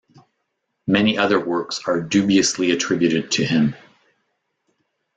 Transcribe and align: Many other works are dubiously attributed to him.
Many 0.87 1.19
other 1.19 1.39
works 1.39 1.81
are 1.85 2.01
dubiously 2.01 2.71
attributed 2.71 3.29
to 3.33 3.45
him. 3.45 3.75